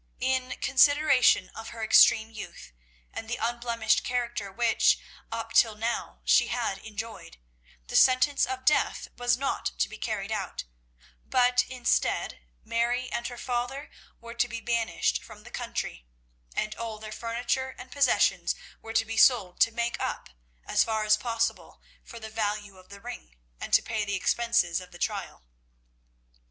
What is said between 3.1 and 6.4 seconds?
and the unblemished character which, up till now,